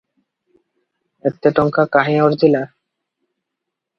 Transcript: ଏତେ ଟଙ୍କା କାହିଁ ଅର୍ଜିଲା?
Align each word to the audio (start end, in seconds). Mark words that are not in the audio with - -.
ଏତେ 1.31 1.51
ଟଙ୍କା 1.59 1.85
କାହିଁ 1.97 2.17
ଅର୍ଜିଲା? 2.27 2.65